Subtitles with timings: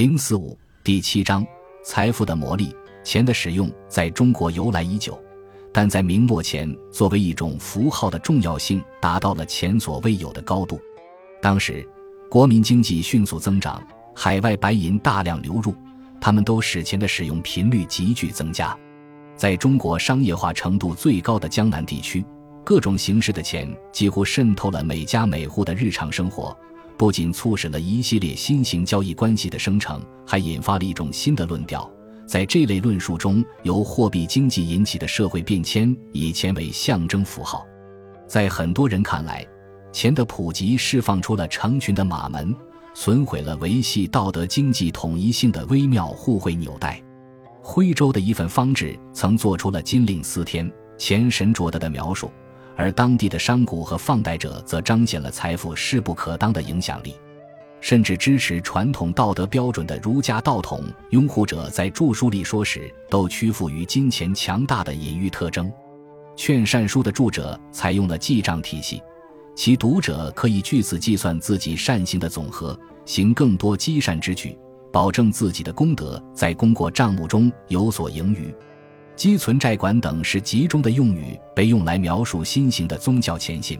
[0.00, 1.46] 零四五第七章：
[1.84, 2.74] 财富的魔力。
[3.04, 5.22] 钱的使用在中国由来已久，
[5.74, 10.80] 但在明末前，作为一种符号的重要性达到了前所未有的高度。
[11.42, 11.86] 当时，
[12.30, 15.74] 国民经济迅速增长，海外白银大量流入，
[16.18, 18.74] 他们都使钱的使用频率急剧增加。
[19.36, 22.24] 在中国商业化程度最高的江南地区，
[22.64, 26.56] 各种形式的钱几乎渗透了每家每户的日常生活。
[27.00, 31.90] 不仅促使了一系列新型交易关系的生成，还引发了一种新的论调。
[32.26, 37.66] 在这类论述中，由货币经济引起的社会变迁以钱为象征符号。
[38.26, 39.42] 在很多人看来，
[39.90, 42.54] 钱的普及释放出了成群的马门，
[42.92, 47.02] 损毁了维系道德经济统一性的微妙互惠纽带。
[47.62, 52.30] 徽州的一份方志曾做出了“金令司天，钱神着的”的描述。
[52.80, 57.14] 而当地的商贾和放贷者则彰显了财富势不可当的影响力，
[57.78, 65.70] 甚至支持传统道德标准的儒家道统拥护者在著书立说时都屈服于金钱强大的隐喻特征。
[66.36, 69.02] 劝善书的著者采用了记账体系，
[69.54, 74.56] 其读者可以据此计算自己善行的总和，行更多积善之举，
[74.90, 78.54] 保证自己的功德在功过账目中有所盈余。
[79.20, 83.78] 积存债管等是集中的用语，被用来描述新型的宗教虔信。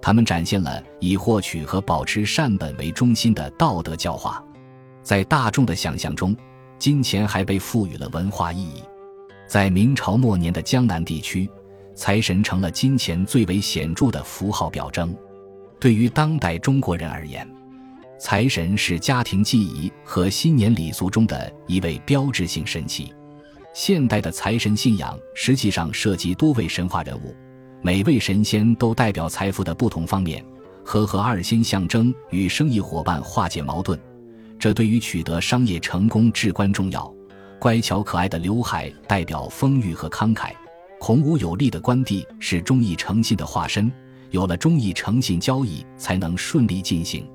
[0.00, 4.40] 他们展现了以获取和保持善本为中心的道德教化。
[5.02, 6.36] 在大众的想象中，
[6.78, 8.80] 金钱还被赋予了文化意义。
[9.48, 11.50] 在明朝末年的江南地区，
[11.96, 15.12] 财神成了金钱最为显著的符号表征。
[15.80, 17.44] 对于当代中国人而言，
[18.20, 23.10] 财神是家庭祭仪和新年礼俗中的一位标志性神祇。
[23.76, 27.36] 现代的财神信仰实际上涉及多位神话人物，
[27.82, 30.42] 每位神仙都代表财富的不同方面。
[30.82, 34.00] 和合二仙象征与生意伙伴化解矛盾，
[34.58, 37.14] 这对于取得商业成功至关重要。
[37.58, 40.52] 乖巧可爱的刘海代表丰裕和慷慨，
[40.98, 43.92] 孔武有力的关帝是忠义诚信的化身。
[44.30, 47.28] 有了忠义诚信交易，才能顺利进行。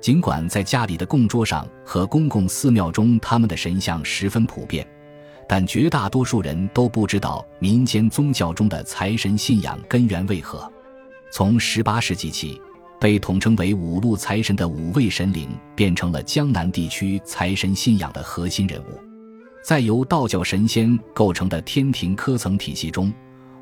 [0.00, 4.84] 尽管在家里的供桌上和公共寺庙中，他们的神像十分普遍。
[5.48, 10.70] 但绝大多数人都不知道民间宗教中的财神信仰根源为何。
[11.30, 12.60] 从十八世纪起，
[13.00, 19.00] 被统称为五路财神的五位神灵变成了江南地区财神信仰的核心人物。
[19.62, 23.12] 在由道教神仙构成的天庭科层体系中，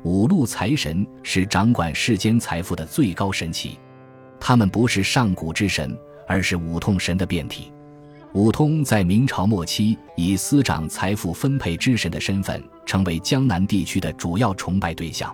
[0.03, 3.71] 五路财神是掌管世间财富的最高神祇。
[4.39, 5.97] 他们不是上古之神，
[6.27, 7.71] 而是五通神的变体。
[8.35, 15.33] 五通在明朝末期以司掌财富分配之神的身份，成为江南地区的主要崇拜对象。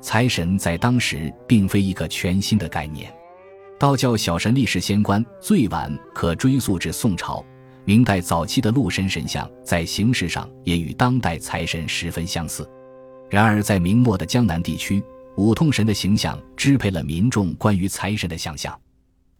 [0.00, 3.12] 财神在当时并非一个全新的概念，
[3.78, 7.44] 道教小神历史仙官最晚可追溯至宋朝。
[7.84, 12.66] 明代早期的禄神神像在形式上也与当代财神十分相似。
[13.28, 15.02] 然而，在明末的江南地区，
[15.36, 18.74] 五通神的形象支配了民众关于财神的想象。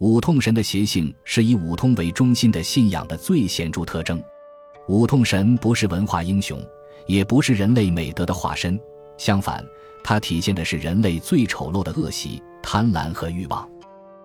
[0.01, 4.19] 五通神的邪性是以五通为中心的信仰的最显著特征。
[4.89, 6.59] 五通神不是文化英雄，
[7.07, 8.81] 也不是人类美德的化身，
[9.19, 9.63] 相反，
[10.03, 13.69] 它体现的是人类最丑陋的恶习——贪婪和欲望。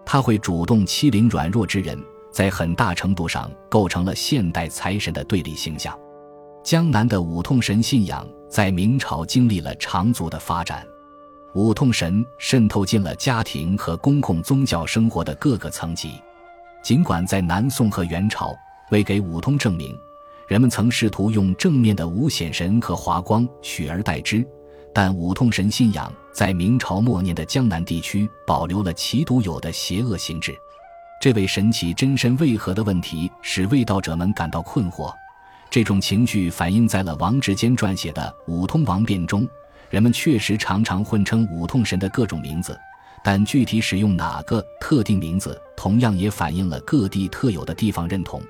[0.05, 5.93] 它会主动欺凌软弱之人，在很大程度上构成了现代财神的对立形象。
[6.63, 10.87] 江南的五通神信仰在明朝经历了长足的发展。
[11.55, 16.21] 五通神渗透进了家庭和公共宗教生活的各个层级。
[16.83, 18.53] 尽管在南宋和元朝，
[18.91, 19.97] 为给五通正名，
[20.49, 24.45] 人们曾试图用正面的五显神和华光取而代之，
[24.93, 30.53] 但五通神信仰在明朝末年的江南地区保留了其独有的邪恶性质。
[31.21, 35.09] 这位神奇真身为何的问题，使卫道者们感到困惑。
[35.69, 39.47] 这种情绪反映在了王志坚撰写的《五通王辩》中。
[39.89, 42.77] 人们确实常常混称五通神的各种名字，
[43.23, 48.41] 但具体使用哪个特定名字，同样也反映了各地特有的地方认同。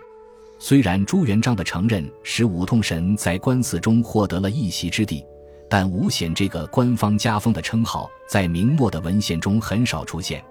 [0.58, 5.24] 虽然朱元璋的承认使五通神在官司中获得了一席之地，
[5.70, 10.42] 但五显这个官方加封的称号在明末的文献中很少出现，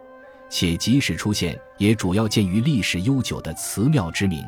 [0.51, 4.45] 且即使出现，也主要见于历史悠久的祠庙之名。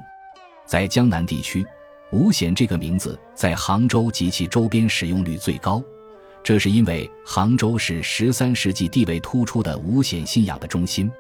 [0.67, 1.67] 在江南地区，
[2.13, 5.83] 五显这个名字在杭州及其周边使用率最高。
[6.47, 11.11] 这是因为杭州是十三世纪地位突出的五显信仰的中心，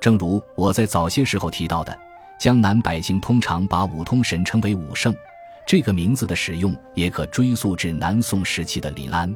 [0.00, 1.94] 正如我在早些时候提到的，
[2.40, 5.14] 江南百姓通常把五通神称为武圣，
[5.66, 9.30] 这个名字的使用也可追溯至南宋时期的临安。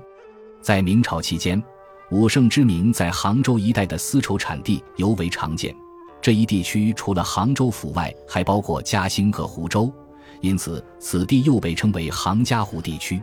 [0.62, 1.62] 在明朝期间，
[2.10, 5.76] 武圣之名在杭州一带的丝绸产地尤为常见，
[6.22, 9.92] 这一地区除了杭州府外，还包括嘉兴和湖州，
[10.40, 13.22] 因此此地又被称为杭嘉湖地区。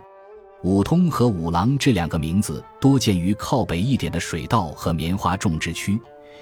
[0.64, 6.00] 五通和五郎这两个名字多见于靠北一点的水稻和棉花种植区，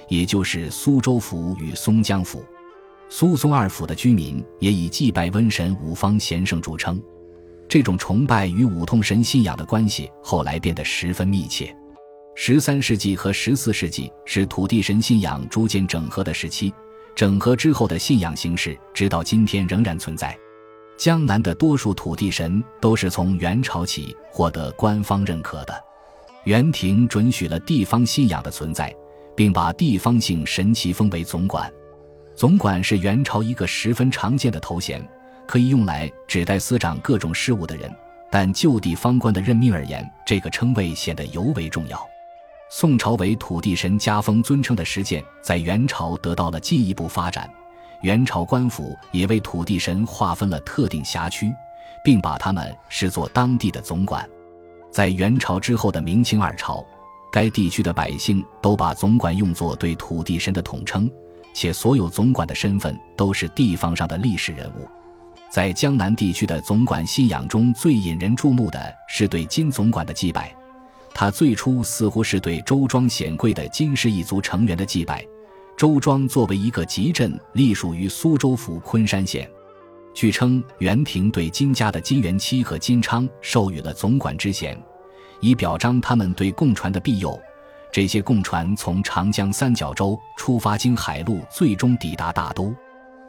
[0.08, 2.46] 也就是苏州府与松江府。
[3.10, 7.02] 苏松二府的居民也以祭拜瘟神五方贤圣著称。
[7.68, 11.76] 这种崇拜与五通神信仰的关系后来变得十分密切。
[12.36, 16.72] 十三世纪和十四世纪是土地神信仰逐渐整合的时期，
[17.16, 20.38] 整合之后的信仰形式直到今天仍然存在。
[21.02, 25.74] 江南的多数土地神都是从元朝起获得官方认可的，
[26.44, 28.96] 元廷准许了地方信仰的存在，
[29.36, 31.68] 并把地方性神祇封为总管。
[32.36, 35.04] 总管是元朝一个十分常见的头衔，
[35.48, 37.92] 可以用来指代司掌各种事务的人。
[38.30, 42.00] 但就地方官的任命而言，这个称谓显得尤为重要。
[42.70, 47.52] 宋朝为土地神加封尊称的实践，在元朝得到了进一步发展。
[48.02, 51.54] 元朝官府也为土地神划分了特定辖区，
[52.04, 54.28] 并把他们视作当地的总管。
[54.92, 56.86] 在元朝之后的明清二朝，
[57.32, 61.10] 该地区的百姓都把总管用作对土地神的统称，
[61.54, 64.88] 且所有总管的身份都是地方上的历史人物。
[65.50, 70.54] 在江南地区的总管信仰中最引人注目的是对金总管的祭拜，
[71.14, 75.26] 他最初似乎是对周庄显贵的金氏一族成员的祭拜。
[75.78, 79.50] 周庄作为一个集镇，隶属于苏州府昆山县。
[80.14, 84.78] 据称，元廷对金家的金元期和金昌授予了总管之衔，
[85.40, 87.40] 以表彰他们对贡船的庇佑。
[87.92, 92.74] 这些贡船从长江三角洲出发，经海路，最终抵达大都。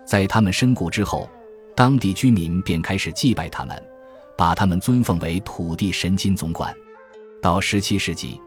[0.05, 1.29] 在他们身故之后，
[1.75, 3.83] 当地居民便开始祭拜他们，
[4.37, 6.75] 把他们尊奉为土地神金总管。
[7.41, 8.41] 到十七世纪。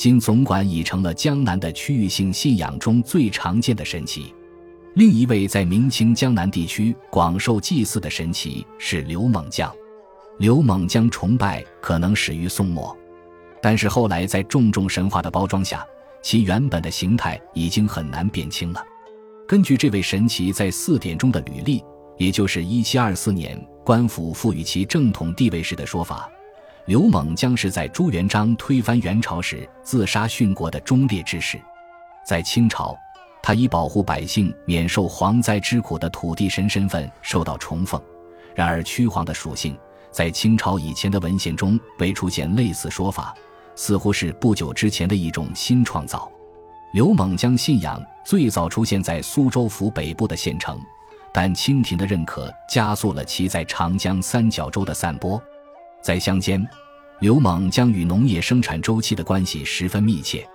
[0.00, 4.32] 金总管已成了江南的区域性信仰中最常见的神祇。
[4.94, 9.70] 另一位在明清江南地区广受祭祀的神祇是刘猛将。
[10.38, 12.96] 刘猛将崇拜可能始于宋末，
[13.60, 15.84] 但是后来在重重神话的包装下，
[16.22, 18.82] 其原本的形态已经很难辨清了。
[19.46, 21.84] 根据这位神祇在四典中的履历，
[22.16, 26.26] 也就是一七二四年官府赋予其正统地位时的说法。
[26.90, 31.56] 刘猛将是在朱元璋推翻元朝时自杀殉国的忠烈之士，
[32.26, 32.98] 在清朝，
[33.40, 38.02] 他以保护百姓免受蝗灾之苦的土地神身份受到崇奉。
[38.56, 39.78] 然而，驱蝗的属性
[40.10, 43.32] 在清朝以前的文献中未出现类似说法，
[43.76, 46.28] 似乎是不久之前的一种新创造。
[46.92, 50.76] 刘猛将信仰最早出现在苏州府北部的县城，
[51.32, 55.40] 但清廷的认可加速了其在长江三角洲的散播。
[56.02, 56.66] 在乡间，
[57.18, 60.46] 刘猛将与农业生产周期的关系十分密切。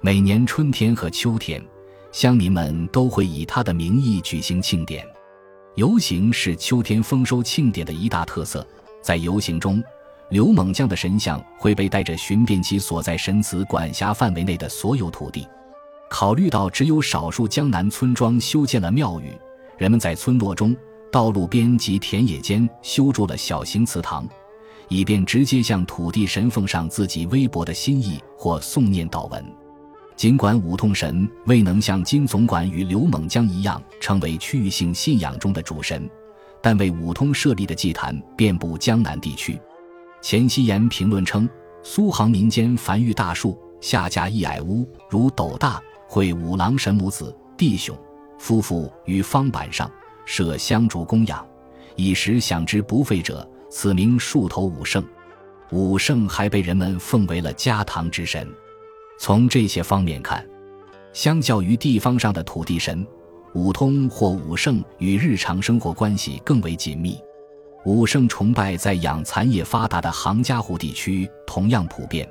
[0.00, 1.60] 每年春天和秋天，
[2.12, 5.04] 乡民们都会以他的名义举行庆典。
[5.74, 8.64] 游行是秋天丰收庆典的一大特色。
[9.02, 9.82] 在游行中，
[10.30, 15.46] 刘猛将的神像会被带着寻遍其所在神祠管辖范围内的所有土地。
[16.08, 19.32] 考虑到只有少数江南村庄修建了庙宇，
[19.76, 20.76] 人们在村落中、
[21.10, 24.24] 道路边及田野间修筑了小型祠堂。
[24.88, 29.44] 以便直接向土地神奉上自己微薄的心意或诵念祷文。
[30.16, 36.08] 尽管五通神未能像金总管与刘猛将一样成为区域性信仰中的主神，
[36.62, 39.60] 但为五通设立的祭坛遍布江南地区。
[40.22, 41.48] 钱希言评论称
[41.82, 47.96] ：“苏杭民间凡遇大树，下架一矮屋，如斗大，会五郎神母子弟兄
[48.38, 49.90] 夫妇于方板上
[50.24, 51.44] 设香烛供养，
[51.96, 55.04] 以时享之不废者。”此名树头武圣，
[55.72, 58.48] 武圣还被人们奉为了家堂之神。
[59.18, 60.48] 从这些方面看，
[61.12, 63.04] 相较于地方上的土地神，
[63.52, 67.18] 武通或武圣与日常生活关系更为紧密。
[67.84, 72.30] 武圣崇拜在养蚕业发达的杭嘉湖地区同样普遍，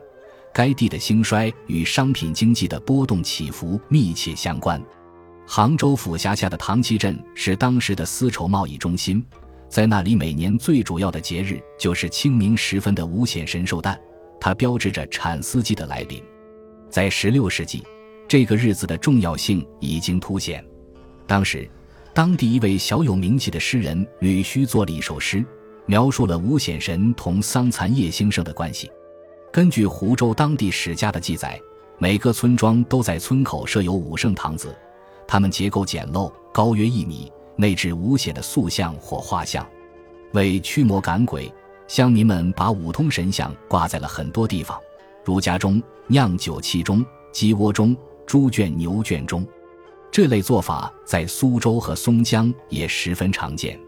[0.53, 4.81] 该地的兴衰与商品经济的波动起伏密切相关。
[5.45, 9.21] 杭州府辖下的唐七镇是当时的丝绸贸易中心。
[9.73, 13.99] 在那里，每年最主要的节日就是清明时分的五显神寿诞，
[14.39, 16.21] 它标志着产丝季的来临。
[16.91, 17.83] 在16世纪，
[18.27, 20.63] 这个日子的重要性已经凸显。
[21.25, 21.67] 当时，
[22.13, 25.43] 当地一位小有名气的诗人吕须作了一首诗，
[25.87, 28.91] 描述了五显神同桑蚕叶兴盛的关系。
[29.51, 31.59] 根据湖州当地史家的记载，
[31.97, 34.77] 每个村庄都在村口设有五圣堂子，
[35.27, 37.31] 它们结构简陋，高约一米。
[37.55, 39.67] 内置五显的塑像或画像，
[40.33, 41.51] 为驱魔赶鬼，
[41.87, 44.79] 乡民们把五通神像挂在了很多地方，
[45.23, 47.95] 如家中、酿酒器中、鸡窝中、
[48.25, 49.45] 猪圈、牛圈中。
[50.11, 53.79] 这类做法在苏州和松江也十分常见。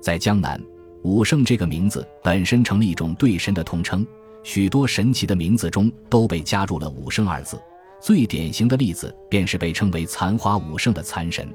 [0.00, 0.60] 在江南，
[1.02, 4.06] 武圣这个名字本身成了一种对神的统称，
[4.42, 7.60] 许多神奇的名字中都被加入了“武圣”二字。
[8.00, 11.46] 最典型的例子便是被称为残花武圣的残神。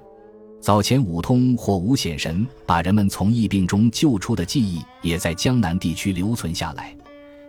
[0.66, 6.92] 早前五通或五显神把人们从疫病中救出的记忆，也在江南地区留存下来。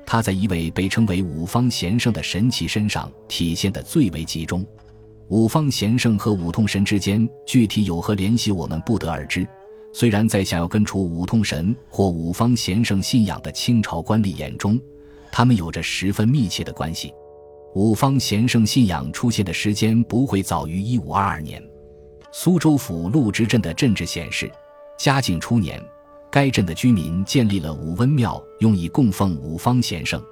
[0.04, 4.62] 他在一位被称为五方贤圣的神奇身上体现得最为集中。
[5.28, 9.48] 五方贤圣和五通神之间具体有何联系，我们不得而知。
[9.94, 14.78] 虽然在想要根除五通神或五方贤圣信仰的清朝官吏眼中，
[15.32, 17.14] 他们有着十分密切的关系。
[17.74, 21.62] 五方贤圣信仰出现的时间不会早于一五二二年。
[22.38, 24.52] 苏州府陆直镇的镇志显示，
[24.98, 25.82] 嘉靖初年，
[26.30, 30.22] 该镇的居民建立了五温庙，用以供奉五方贤圣。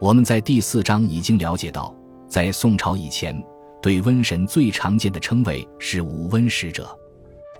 [0.00, 1.94] 我们在第四章已经了解到，
[2.28, 3.40] 在宋朝以前，
[3.80, 6.90] 对瘟神最常见的称谓是五温使者。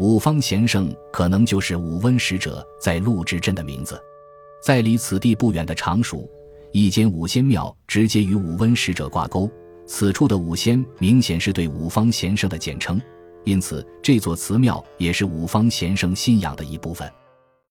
[0.00, 4.02] 五方贤圣可能就是五温使者在陆直镇的名字，
[4.60, 6.28] 在离此地不远的常熟，
[6.72, 9.48] 一间五仙庙直接与五温使者挂钩。
[9.86, 13.00] 此处的五仙明显是对五方贤圣的简称，
[13.46, 17.10] 因此这座祠庙也是五方贤圣信仰的一部分。